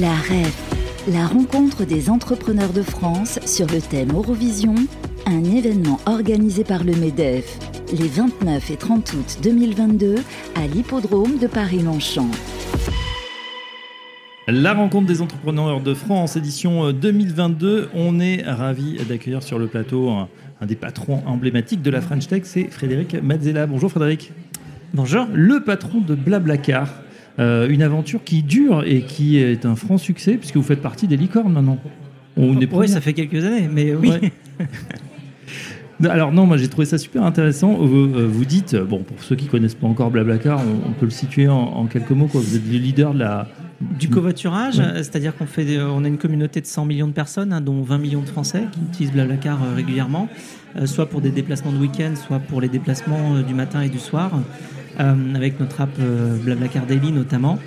[0.00, 4.74] La REF, la rencontre des entrepreneurs de France sur le thème Eurovision,
[5.24, 7.58] un événement organisé par le MEDEF
[7.98, 10.16] les 29 et 30 août 2022
[10.54, 12.28] à l'hippodrome de Paris-Longchamp.
[14.48, 17.88] La rencontre des entrepreneurs de France, édition 2022.
[17.94, 20.28] On est ravi d'accueillir sur le plateau un,
[20.60, 23.66] un, des patrons emblématiques de la French Tech, c'est Frédéric Mazzella.
[23.66, 24.30] Bonjour Frédéric.
[24.92, 25.26] Bonjour.
[25.32, 26.88] Le patron de Blablacar.
[27.38, 31.06] Euh, une aventure qui dure et qui est un franc succès, puisque vous faites partie
[31.06, 31.78] des licornes maintenant.
[32.36, 34.10] oui, ça fait quelques années, mais oui.
[36.04, 37.74] Alors non, moi j'ai trouvé ça super intéressant.
[37.74, 41.06] Vous, euh, vous, dites, bon, pour ceux qui connaissent pas encore Blablacar, on, on peut
[41.06, 42.26] le situer en, quelques mots.
[42.26, 42.40] Quoi.
[42.42, 43.48] Vous êtes le leader de la
[43.98, 47.60] du covoiturage, c'est-à-dire qu'on fait, on a une communauté de 100 millions de personnes, hein,
[47.60, 50.30] dont 20 millions de Français qui utilisent Blablacar euh, régulièrement,
[50.86, 54.30] soit pour des déplacements de week-end, soit pour les déplacements du matin et du soir.
[54.98, 57.58] Euh, avec notre app euh, Blablacar Daily notamment.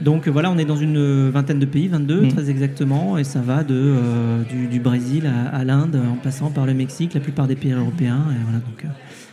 [0.00, 2.28] Donc voilà, on est dans une vingtaine de pays, 22 mm.
[2.28, 6.74] très exactement, et ça va de, euh, du, Brésil à, l'Inde, en passant par le
[6.74, 8.24] Mexique, la plupart des pays européens.
[8.30, 8.84] Et voilà, donc,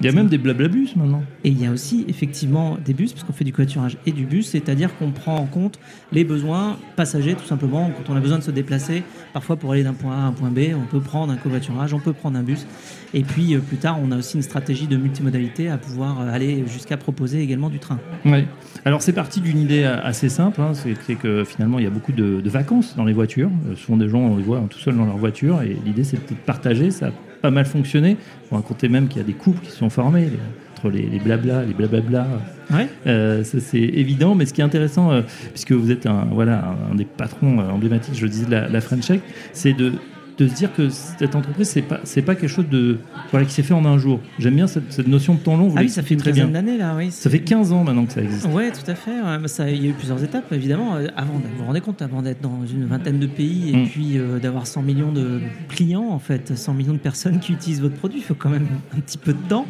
[0.00, 1.24] il y a même des blablabus maintenant.
[1.42, 4.26] Et il y a aussi effectivement des bus, parce qu'on fait du covoiturage et du
[4.26, 5.80] bus, c'est-à-dire qu'on prend en compte
[6.12, 7.90] les besoins passagers tout simplement.
[7.96, 9.02] Quand on a besoin de se déplacer,
[9.32, 11.94] parfois pour aller d'un point A à un point B, on peut prendre un covoiturage,
[11.94, 12.64] on peut prendre un bus.
[13.12, 16.32] Et puis euh, plus tard, on a aussi une stratégie de multimodalité à pouvoir euh,
[16.32, 17.98] aller jusqu'à proposer également du train.
[18.24, 18.44] Oui.
[18.84, 20.72] Alors c'est parti d'une idée assez simple, hein.
[20.74, 23.50] c'est que finalement il y a beaucoup de, vacances dans les voitures.
[23.68, 26.16] Euh, souvent des gens on les voit tout seuls dans leur voiture et l'idée c'est
[26.16, 26.90] de partager.
[26.90, 27.10] Ça
[27.42, 28.16] pas mal fonctionné.
[28.50, 30.28] On racontait même qu'il y a des couples qui sont formés
[30.74, 32.26] entre les, les blabla, les blablabla.
[32.70, 32.88] Ouais.
[33.06, 36.74] Euh, ça c'est évident, mais ce qui est intéressant, euh, puisque vous êtes un, voilà,
[36.90, 39.20] un, des patrons emblématiques, je le disais, de la, la French Tech,
[39.52, 39.92] c'est de
[40.38, 42.98] de se dire que cette entreprise, c'est pas, c'est pas quelque chose de,
[43.30, 44.20] voilà, qui s'est fait en un jour.
[44.38, 45.66] J'aime bien cette, cette notion de temps long.
[45.68, 47.10] Vous ah oui, ça fait une quinzaine d'années là, oui.
[47.10, 48.46] Ça fait 15 ans maintenant que ça existe.
[48.52, 49.48] Oui, tout à fait.
[49.48, 50.94] ça, il y a eu plusieurs étapes, évidemment.
[50.94, 53.88] Euh, avant, vous vous rendez compte, avant d'être dans une vingtaine de pays et mm.
[53.88, 57.80] puis euh, d'avoir 100 millions de clients, en fait, 100 millions de personnes qui utilisent
[57.80, 59.66] votre produit, il faut quand même un petit peu de temps.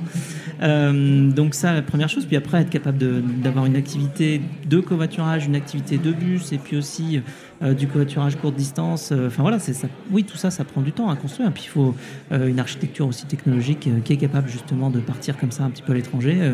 [0.62, 2.26] Euh, donc ça, la première chose.
[2.26, 2.98] Puis après, être capable
[3.40, 7.22] d'avoir une activité de covoiturage, une activité de bus et puis aussi
[7.62, 9.12] euh, du covoiturage courte distance.
[9.12, 9.88] Enfin voilà, c'est ça.
[10.10, 11.50] Oui, tout ça, ça prend du temps à construire.
[11.52, 11.94] Puis il faut
[12.32, 15.82] euh, une architecture aussi technologique qui est capable justement de partir comme ça un petit
[15.82, 16.52] peu à l'étranger.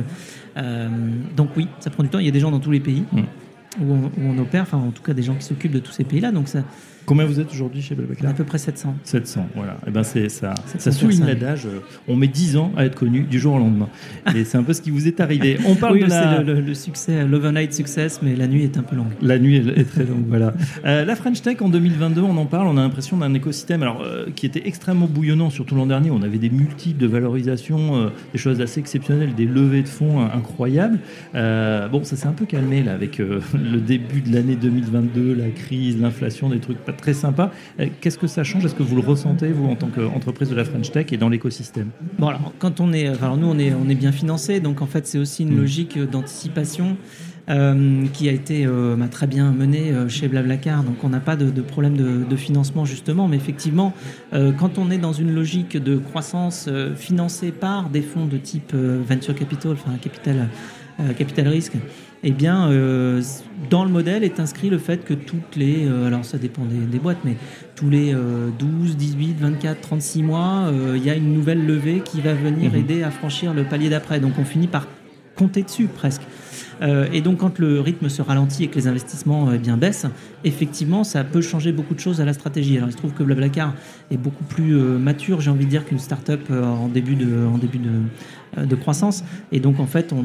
[1.36, 2.20] donc oui, ça prend du temps.
[2.20, 3.04] Il y a des gens dans tous les pays.
[3.12, 3.22] Mm.
[3.80, 5.92] Où on, où on, opère, enfin en tout cas des gens qui s'occupent de tous
[5.92, 6.32] ces pays-là.
[6.32, 6.62] Donc ça,
[7.06, 8.96] Combien vous êtes aujourd'hui chez Blablacar À peu près 700.
[9.02, 9.72] 700, voilà.
[9.72, 11.66] Et eh ben c'est ça, ça souligne l'adage.
[11.66, 13.88] Euh, on met 10 ans à être connu du jour au lendemain.
[14.34, 15.58] Et c'est un peu ce qui vous est arrivé.
[15.66, 16.42] On parle de la...
[16.42, 19.12] le, le, succès, l'overnight success, mais la nuit est un peu longue.
[19.20, 20.54] La nuit est très longue, voilà.
[20.84, 22.66] Euh, la French Tech en 2022, on en parle.
[22.68, 26.10] On a l'impression d'un écosystème, alors euh, qui était extrêmement bouillonnant, surtout l'an dernier.
[26.10, 30.98] On avait des multiples de valorisation, des choses assez exceptionnelles, des levées de fonds incroyables.
[31.34, 33.20] bon, ça s'est un peu calmé là avec
[33.64, 37.50] le début de l'année 2022, la crise, l'inflation, des trucs pas très sympas.
[37.80, 38.64] Euh, qu'est-ce que ça change?
[38.64, 41.28] Est-ce que vous le ressentez, vous, en tant qu'entreprise de la French Tech et dans
[41.28, 41.88] l'écosystème?
[42.18, 43.06] Bon, alors, quand on est.
[43.06, 45.60] Alors, nous, on est, on est bien financé, donc en fait, c'est aussi une mm.
[45.60, 46.96] logique d'anticipation.
[47.50, 50.82] Euh, qui a été euh, bah, très bien menée chez Blablacar.
[50.82, 53.92] Donc on n'a pas de, problème de, financement justement, mais effectivement,
[54.32, 59.34] quand on est dans une logique de croissance financée par des fonds de type venture
[59.34, 60.48] capital, enfin capital,
[61.18, 61.76] capital risque,
[62.26, 63.22] eh bien, euh,
[63.68, 66.98] dans le modèle est inscrit le fait que toutes les, euh, alors ça dépend des,
[66.98, 67.36] boîtes, mais
[67.76, 68.14] tous les
[68.58, 72.72] 12, 18, 24, 36 mois, euh, il y a une nouvelle levée qui va venir
[72.72, 72.78] mhm.
[72.78, 74.20] aider à franchir le palier d'après.
[74.20, 74.88] Donc on finit par
[75.36, 76.22] compter dessus presque.
[76.82, 80.06] Euh, et donc, quand le rythme se ralentit et que les investissements eh bien, baissent,
[80.44, 82.76] effectivement, ça peut changer beaucoup de choses à la stratégie.
[82.76, 83.74] Alors, il se trouve que Blablacar
[84.10, 87.46] est beaucoup plus euh, mature, j'ai envie de dire, qu'une start-up euh, en début, de,
[87.46, 89.24] en début de, de, croissance.
[89.52, 90.24] Et donc, en fait, on,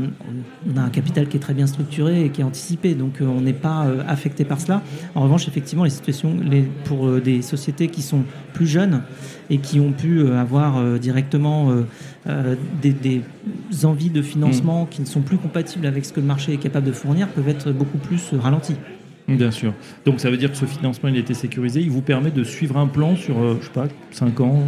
[0.78, 2.96] a un capital qui est très bien structuré et qui est anticipé.
[2.96, 4.82] Donc, on n'est pas affecté par cela.
[5.16, 6.36] En revanche, effectivement, les situations
[6.86, 8.24] pour des sociétés qui sont
[8.54, 9.02] plus jeunes
[9.50, 11.74] et qui ont pu avoir directement
[12.82, 13.22] des,
[13.84, 14.90] envies de financement mm.
[14.90, 17.50] qui ne sont plus compatibles avec ce que le marché est capable de fournir peuvent
[17.50, 18.76] être beaucoup plus ralentis.
[19.28, 19.74] Bien sûr.
[20.06, 21.82] Donc ça veut dire que ce financement, il a été sécurisé.
[21.82, 24.64] Il vous permet de suivre un plan sur, euh, je sais pas, 5 ans,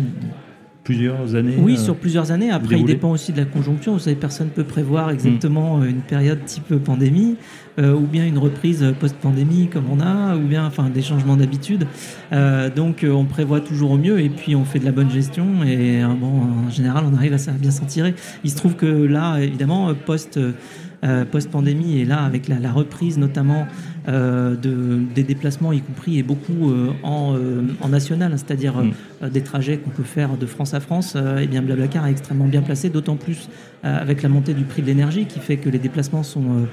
[0.83, 2.49] plusieurs années Oui, euh, sur plusieurs années.
[2.49, 3.93] Après, il dépend aussi de la conjoncture.
[3.93, 5.85] Vous savez, personne ne peut prévoir exactement mm.
[5.85, 7.35] une période type pandémie,
[7.79, 11.85] euh, ou bien une reprise post-pandémie comme on a, ou bien enfin, des changements d'habitude.
[12.75, 15.63] donc, on prévoit toujours au mieux et puis on fait de la bonne gestion.
[15.63, 18.15] Et bon, en général, on arrive à bien s'en tirer.
[18.43, 20.39] Il se trouve que là, évidemment, post-
[21.03, 23.65] euh, post-pandémie et là avec la, reprise notamment
[24.07, 27.35] euh, de, des déplacements y compris et beaucoup euh, en,
[27.81, 29.29] en, national, c'est-à-dire mm.
[29.29, 32.61] des trajets qu'on peut faire de France à France, et bien Blablacar est extrêmement bien
[32.61, 33.49] placé, d'autant plus
[33.83, 36.67] avec la montée du prix de l'énergie qui fait que les déplacements sont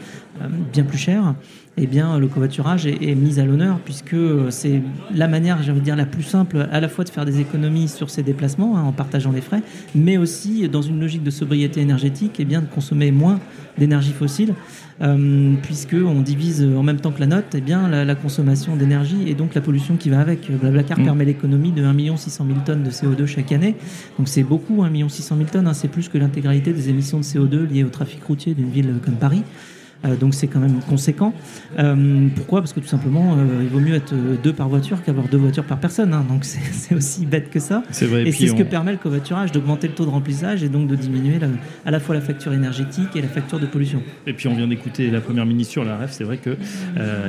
[0.73, 1.35] bien plus cher,
[1.81, 4.17] eh bien, le covoiturage est, mis à l'honneur puisque
[4.51, 4.83] c'est
[5.15, 7.41] la manière, j'ai envie de dire, la plus simple à la fois de faire des
[7.41, 9.63] économies sur ses déplacements hein, en partageant les frais,
[9.95, 13.39] mais aussi dans une logique de sobriété énergétique, eh bien, de consommer moins
[13.79, 14.55] d'énergie fossile,
[15.01, 19.29] euh, puisque on divise en même temps que la note, eh bien, la, consommation d'énergie
[19.29, 20.51] et donc la pollution qui va avec.
[20.51, 21.05] Blablacar mmh.
[21.05, 23.77] permet l'économie de 1 600 000 tonnes de CO2 chaque année,
[24.19, 27.25] donc c'est beaucoup, 1 600 000 tonnes, hein, c'est plus que l'intégralité des émissions de
[27.25, 29.43] CO2 liées au trafic routier d'une ville comme Paris.
[30.05, 31.33] Euh, donc c'est quand même conséquent.
[31.79, 32.61] Euh, pourquoi?
[32.61, 35.65] Parce que tout simplement, euh, il vaut mieux être deux par voiture qu'avoir deux voitures
[35.65, 36.13] par personne.
[36.13, 36.25] Hein.
[36.29, 37.83] donc c'est aussi bête que ça.
[38.03, 40.87] Vrai, et c'est ce que permet le covoiturage, d'augmenter le taux de remplissage et donc
[40.89, 41.39] de diminuer
[41.85, 44.03] à la fois la facture énergétique et la facture de pollution.
[44.27, 46.57] Et puis on vient d'écouter la première ministre sur la REF, c'est vrai que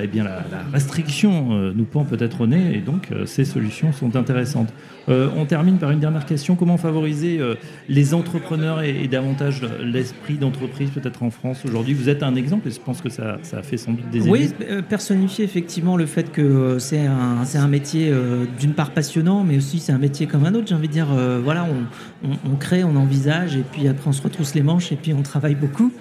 [0.01, 4.71] eh bien, la, restriction nous pend peut-être au nez et donc ces solutions sont intéressantes.
[5.07, 6.55] on termine par une dernière question.
[6.55, 7.39] Comment favoriser
[7.87, 11.93] les entrepreneurs et, et davantage l'esprit d'entreprise peut-être en France aujourd'hui?
[11.93, 14.21] Vous êtes un exemple et je pense que ça, ça a fait sans doute des
[14.21, 18.91] Oui, euh, personnifier effectivement le fait que euh, c'est un, un, métier euh, d'une part
[18.91, 20.67] passionnant, mais aussi c'est un métier comme un autre.
[20.67, 21.07] J'ai envie de dire,
[21.43, 21.65] voilà,
[22.23, 25.13] on, on, crée, on envisage, et puis après on se retrousse les manches, et puis
[25.13, 25.91] on travaille beaucoup.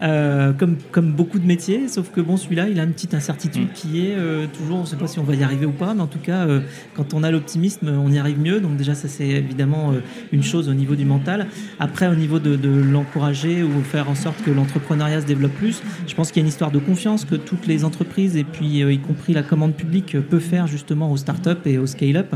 [0.00, 3.70] Euh, comme, comme beaucoup de métiers, sauf que bon, celui-là, il a une petite incertitude
[3.70, 3.72] mm.
[3.74, 5.92] qui est euh, toujours, on ne sait pas si on va y arriver ou pas,
[5.92, 6.60] mais en tout cas, euh,
[6.94, 8.60] quand on a l'optimisme, on y arrive mieux.
[8.60, 9.92] Donc déjà, ça c'est évidemment
[10.30, 11.48] une chose au niveau du mental.
[11.80, 15.82] Après, au niveau de, de l'encourager ou faire en sorte que l'entrepreneuriat se développe plus,
[16.08, 18.80] je pense qu'il y a une histoire de confiance que toutes les entreprises, et puis
[18.80, 22.34] y compris la commande publique, peut faire justement aux startups et aux scale-up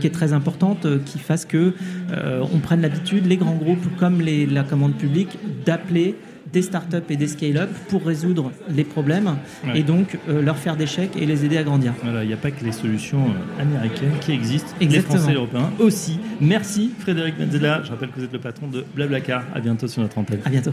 [0.00, 1.72] qui est très importante, qui fasse que
[2.52, 6.16] on prenne l'habitude, les grands groupes comme les, la commande publique, d'appeler
[6.52, 9.36] des startups et des scale-up pour résoudre les problèmes
[9.74, 11.92] et donc euh, leur faire des chèques et les aider à grandir.
[12.02, 15.14] Voilà, il n'y a pas que les solutions euh, américaines qui existent, Exactement.
[15.14, 16.18] les Français et Européens aussi.
[16.40, 17.82] Merci Frédéric Menzela.
[17.84, 19.44] Je rappelle que vous êtes le patron de Blablacar.
[19.54, 20.40] À bientôt sur notre antenne.
[20.44, 20.72] À bientôt.